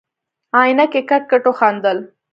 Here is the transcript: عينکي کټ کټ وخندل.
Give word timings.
عينکي 0.59 1.01
کټ 1.09 1.23
کټ 1.31 1.43
وخندل. 1.49 1.97